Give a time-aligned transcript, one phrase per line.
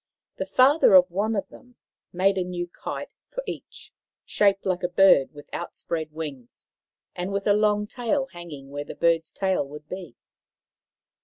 [0.37, 1.75] The father of one of them
[2.11, 3.93] made a new kite for each,
[4.25, 6.71] shaped like a bird with outspread wings,
[7.15, 10.15] and with a long tail hanging where the bird's tail would be.